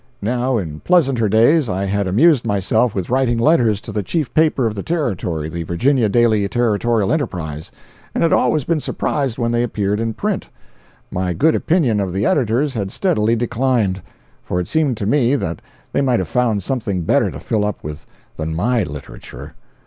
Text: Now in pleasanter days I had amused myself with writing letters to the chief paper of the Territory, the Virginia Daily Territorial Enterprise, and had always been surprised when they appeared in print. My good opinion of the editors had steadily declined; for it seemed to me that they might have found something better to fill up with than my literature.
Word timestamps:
Now 0.23 0.57
in 0.57 0.79
pleasanter 0.79 1.29
days 1.29 1.69
I 1.69 1.85
had 1.85 2.07
amused 2.07 2.43
myself 2.43 2.95
with 2.95 3.11
writing 3.11 3.37
letters 3.37 3.79
to 3.81 3.91
the 3.91 4.01
chief 4.01 4.33
paper 4.33 4.65
of 4.65 4.73
the 4.73 4.81
Territory, 4.81 5.47
the 5.47 5.61
Virginia 5.61 6.09
Daily 6.09 6.47
Territorial 6.49 7.13
Enterprise, 7.13 7.71
and 8.15 8.23
had 8.23 8.33
always 8.33 8.63
been 8.63 8.79
surprised 8.79 9.37
when 9.37 9.51
they 9.51 9.61
appeared 9.61 9.99
in 9.99 10.15
print. 10.15 10.49
My 11.11 11.33
good 11.33 11.53
opinion 11.53 11.99
of 11.99 12.13
the 12.13 12.25
editors 12.25 12.73
had 12.73 12.89
steadily 12.89 13.35
declined; 13.35 14.01
for 14.41 14.59
it 14.59 14.67
seemed 14.67 14.97
to 14.97 15.05
me 15.05 15.35
that 15.35 15.61
they 15.93 16.01
might 16.01 16.17
have 16.17 16.27
found 16.29 16.63
something 16.63 17.03
better 17.03 17.29
to 17.29 17.39
fill 17.39 17.63
up 17.63 17.83
with 17.83 18.07
than 18.37 18.55
my 18.55 18.81
literature. 18.81 19.53